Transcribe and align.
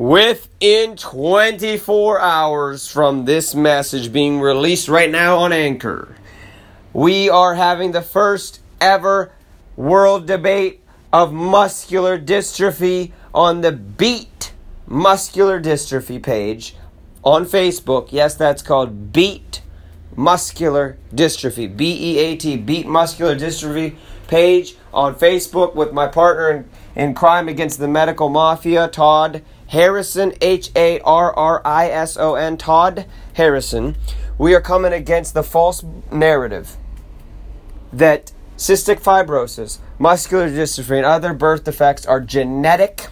Within 0.00 0.96
24 0.96 2.20
hours 2.20 2.88
from 2.88 3.26
this 3.26 3.54
message 3.54 4.10
being 4.10 4.40
released 4.40 4.88
right 4.88 5.10
now 5.10 5.36
on 5.40 5.52
Anchor, 5.52 6.16
we 6.94 7.28
are 7.28 7.54
having 7.54 7.92
the 7.92 8.00
first 8.00 8.62
ever 8.80 9.30
world 9.76 10.26
debate 10.26 10.80
of 11.12 11.34
muscular 11.34 12.18
dystrophy 12.18 13.12
on 13.34 13.60
the 13.60 13.72
Beat 13.72 14.54
Muscular 14.86 15.60
Dystrophy 15.60 16.22
page 16.22 16.76
on 17.22 17.44
Facebook. 17.44 18.08
Yes, 18.10 18.34
that's 18.34 18.62
called 18.62 19.12
Beat 19.12 19.60
Muscular 20.16 20.96
Dystrophy. 21.14 21.76
B 21.76 22.14
E 22.14 22.18
A 22.20 22.36
T, 22.36 22.56
Beat 22.56 22.86
Muscular 22.86 23.36
Dystrophy 23.36 23.96
page 24.28 24.76
on 24.94 25.14
Facebook 25.14 25.74
with 25.74 25.92
my 25.92 26.06
partner 26.06 26.50
in, 26.50 26.70
in 26.94 27.14
crime 27.14 27.48
against 27.48 27.78
the 27.78 27.88
medical 27.88 28.30
mafia, 28.30 28.88
Todd 28.88 29.42
Harrison, 29.70 30.32
H 30.40 30.70
A 30.74 30.98
R 31.00 31.32
R 31.32 31.62
I 31.64 31.90
S 31.90 32.16
O 32.16 32.34
N, 32.34 32.56
Todd 32.56 33.06
Harrison. 33.34 33.96
We 34.36 34.54
are 34.54 34.60
coming 34.60 34.92
against 34.92 35.32
the 35.32 35.44
false 35.44 35.84
narrative 36.10 36.76
that 37.92 38.32
cystic 38.56 39.00
fibrosis, 39.00 39.78
muscular 39.98 40.48
dystrophy, 40.48 40.96
and 40.96 41.06
other 41.06 41.32
birth 41.32 41.64
defects 41.64 42.04
are 42.04 42.20
genetic. 42.20 43.06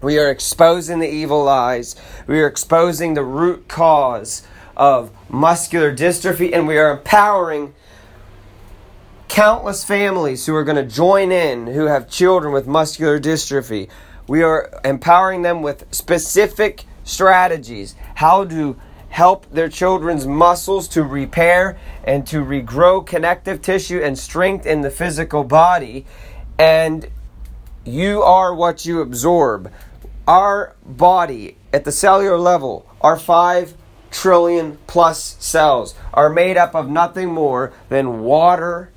We 0.00 0.18
are 0.18 0.30
exposing 0.30 1.00
the 1.00 1.10
evil 1.10 1.44
lies. 1.44 1.96
We 2.26 2.40
are 2.40 2.46
exposing 2.46 3.12
the 3.12 3.22
root 3.22 3.68
cause 3.68 4.46
of 4.74 5.10
muscular 5.28 5.94
dystrophy, 5.94 6.50
and 6.54 6.66
we 6.66 6.78
are 6.78 6.90
empowering 6.90 7.74
countless 9.28 9.84
families 9.84 10.46
who 10.46 10.54
are 10.54 10.64
going 10.64 10.76
to 10.76 10.94
join 10.94 11.30
in 11.30 11.66
who 11.66 11.86
have 11.86 12.08
children 12.08 12.52
with 12.52 12.66
muscular 12.66 13.20
dystrophy 13.20 13.88
we 14.32 14.42
are 14.42 14.80
empowering 14.82 15.42
them 15.42 15.60
with 15.60 15.84
specific 15.90 16.86
strategies 17.04 17.94
how 18.14 18.46
to 18.46 18.80
help 19.10 19.44
their 19.50 19.68
children's 19.68 20.26
muscles 20.26 20.88
to 20.88 21.02
repair 21.02 21.76
and 22.02 22.26
to 22.26 22.42
regrow 22.42 23.06
connective 23.06 23.60
tissue 23.60 24.00
and 24.02 24.18
strength 24.18 24.64
in 24.64 24.80
the 24.80 24.88
physical 24.88 25.44
body. 25.44 26.06
And 26.58 27.10
you 27.84 28.22
are 28.22 28.54
what 28.54 28.86
you 28.86 29.02
absorb. 29.02 29.70
Our 30.26 30.76
body 30.82 31.58
at 31.70 31.84
the 31.84 31.92
cellular 31.92 32.38
level, 32.38 32.86
our 33.02 33.18
5 33.18 33.74
trillion 34.10 34.78
plus 34.86 35.36
cells, 35.40 35.94
are 36.14 36.30
made 36.30 36.56
up 36.56 36.74
of 36.74 36.88
nothing 36.88 37.28
more 37.28 37.70
than 37.90 38.20
water, 38.20 38.90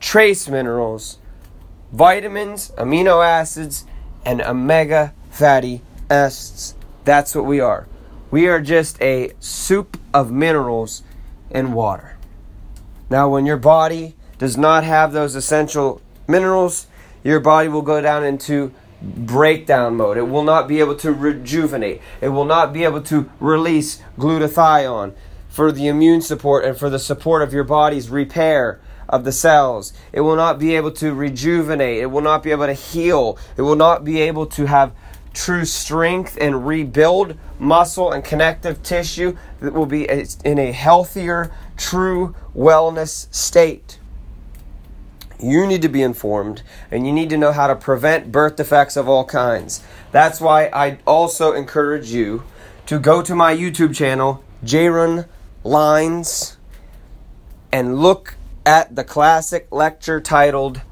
trace 0.00 0.48
minerals, 0.48 1.18
vitamins, 1.92 2.70
amino 2.78 3.22
acids, 3.22 3.84
and 4.24 4.40
omega 4.40 5.12
fatty 5.30 5.82
acids. 6.10 6.74
That's 7.04 7.34
what 7.34 7.44
we 7.44 7.60
are. 7.60 7.86
We 8.30 8.48
are 8.48 8.60
just 8.60 9.00
a 9.02 9.32
soup 9.40 9.98
of 10.14 10.30
minerals 10.30 11.02
and 11.50 11.74
water. 11.74 12.16
Now, 13.10 13.28
when 13.28 13.44
your 13.44 13.56
body 13.56 14.16
does 14.38 14.56
not 14.56 14.84
have 14.84 15.12
those 15.12 15.34
essential 15.34 16.00
minerals, 16.26 16.86
your 17.22 17.40
body 17.40 17.68
will 17.68 17.82
go 17.82 18.00
down 18.00 18.24
into 18.24 18.72
breakdown 19.02 19.96
mode. 19.96 20.16
It 20.16 20.28
will 20.28 20.44
not 20.44 20.68
be 20.68 20.80
able 20.80 20.94
to 20.96 21.12
rejuvenate. 21.12 22.00
It 22.20 22.28
will 22.28 22.44
not 22.44 22.72
be 22.72 22.84
able 22.84 23.02
to 23.02 23.30
release 23.40 24.00
glutathione 24.18 25.12
for 25.48 25.72
the 25.72 25.88
immune 25.88 26.22
support 26.22 26.64
and 26.64 26.76
for 26.76 26.88
the 26.88 26.98
support 26.98 27.42
of 27.42 27.52
your 27.52 27.64
body's 27.64 28.08
repair 28.08 28.80
of 29.12 29.24
the 29.24 29.30
cells. 29.30 29.92
It 30.12 30.22
will 30.22 30.34
not 30.34 30.58
be 30.58 30.74
able 30.74 30.90
to 30.92 31.12
rejuvenate. 31.12 31.98
It 31.98 32.06
will 32.06 32.22
not 32.22 32.42
be 32.42 32.50
able 32.50 32.66
to 32.66 32.72
heal. 32.72 33.38
It 33.56 33.62
will 33.62 33.76
not 33.76 34.04
be 34.04 34.20
able 34.22 34.46
to 34.46 34.66
have 34.66 34.92
true 35.34 35.64
strength 35.64 36.36
and 36.40 36.66
rebuild 36.66 37.36
muscle 37.58 38.10
and 38.10 38.24
connective 38.24 38.82
tissue 38.82 39.36
that 39.60 39.72
will 39.72 39.86
be 39.86 40.08
in 40.44 40.58
a 40.58 40.72
healthier, 40.72 41.54
true 41.76 42.34
wellness 42.56 43.32
state. 43.32 43.98
You 45.38 45.66
need 45.66 45.82
to 45.82 45.88
be 45.88 46.02
informed 46.02 46.62
and 46.90 47.06
you 47.06 47.12
need 47.12 47.28
to 47.30 47.36
know 47.36 47.52
how 47.52 47.66
to 47.66 47.76
prevent 47.76 48.32
birth 48.32 48.56
defects 48.56 48.96
of 48.96 49.08
all 49.08 49.24
kinds. 49.24 49.82
That's 50.10 50.40
why 50.40 50.66
I 50.72 50.98
also 51.06 51.52
encourage 51.52 52.10
you 52.10 52.44
to 52.86 52.98
go 52.98 53.22
to 53.22 53.34
my 53.34 53.54
YouTube 53.54 53.94
channel, 53.94 54.42
Jaron 54.64 55.26
Lines, 55.64 56.56
and 57.72 57.98
look 57.98 58.36
at 58.64 58.94
the 58.94 59.04
classic 59.04 59.66
lecture 59.70 60.20
titled 60.20 60.82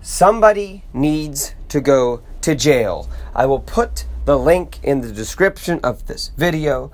Somebody 0.00 0.84
Needs 0.92 1.54
to 1.68 1.80
Go 1.80 2.22
to 2.42 2.54
Jail. 2.54 3.08
I 3.34 3.46
will 3.46 3.60
put 3.60 4.06
the 4.24 4.38
link 4.38 4.78
in 4.82 5.00
the 5.00 5.12
description 5.12 5.80
of 5.82 6.06
this 6.06 6.30
video. 6.36 6.92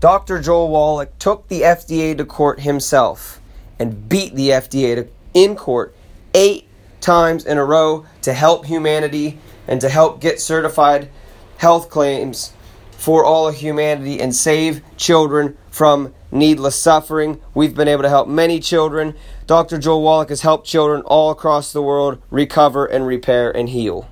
Dr. 0.00 0.40
Joel 0.40 0.68
Wallach 0.68 1.18
took 1.18 1.48
the 1.48 1.62
FDA 1.62 2.16
to 2.16 2.24
court 2.24 2.60
himself 2.60 3.40
and 3.78 4.08
beat 4.08 4.34
the 4.34 4.50
FDA 4.50 4.94
to, 4.96 5.08
in 5.34 5.56
court 5.56 5.94
eight 6.32 6.66
times 7.00 7.44
in 7.44 7.58
a 7.58 7.64
row 7.64 8.06
to 8.22 8.32
help 8.32 8.64
humanity 8.64 9.38
and 9.68 9.80
to 9.80 9.88
help 9.88 10.20
get 10.20 10.40
certified 10.40 11.10
health 11.58 11.90
claims 11.90 12.52
for 12.92 13.24
all 13.24 13.48
of 13.48 13.56
humanity 13.56 14.20
and 14.20 14.34
save 14.34 14.80
children 14.96 15.56
from 15.70 16.14
needless 16.34 16.76
suffering. 16.76 17.40
We've 17.54 17.74
been 17.74 17.88
able 17.88 18.02
to 18.02 18.08
help 18.08 18.28
many 18.28 18.60
children. 18.60 19.14
Dr. 19.46 19.78
Joel 19.78 20.02
Wallach 20.02 20.28
has 20.28 20.42
helped 20.42 20.66
children 20.66 21.02
all 21.02 21.30
across 21.30 21.72
the 21.72 21.82
world 21.82 22.20
recover 22.30 22.84
and 22.84 23.06
repair 23.06 23.50
and 23.50 23.68
heal. 23.68 24.08